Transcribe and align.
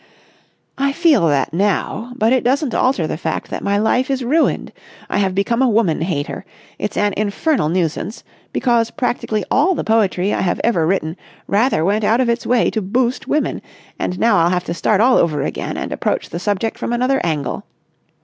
"I 0.79 0.93
feel 0.93 1.27
that 1.27 1.53
now. 1.53 2.13
But 2.15 2.33
it 2.33 2.43
doesn't 2.43 2.73
alter 2.73 3.05
the 3.05 3.17
fact 3.17 3.51
that 3.51 3.63
my 3.63 3.77
life 3.77 4.09
is 4.09 4.23
ruined. 4.23 4.71
I 5.11 5.19
have 5.19 5.35
become 5.35 5.61
a 5.61 5.69
woman 5.69 6.01
hater. 6.01 6.43
It's 6.79 6.97
an 6.97 7.13
infernal 7.15 7.69
nuisance, 7.69 8.23
because 8.51 8.89
practically 8.89 9.45
all 9.51 9.75
the 9.75 9.83
poetry 9.83 10.33
I 10.33 10.41
have 10.41 10.59
ever 10.63 10.87
written 10.87 11.17
rather 11.45 11.85
went 11.85 12.03
out 12.03 12.19
of 12.19 12.29
its 12.29 12.47
way 12.47 12.71
to 12.71 12.81
boost 12.81 13.27
women, 13.27 13.61
and 13.99 14.17
now 14.17 14.37
I'll 14.39 14.49
have 14.49 14.63
to 14.63 14.73
start 14.73 15.01
all 15.01 15.19
over 15.19 15.43
again 15.43 15.77
and 15.77 15.91
approach 15.93 16.31
the 16.31 16.39
subject 16.39 16.79
from 16.79 16.93
another 16.93 17.21
angle. 17.23 17.65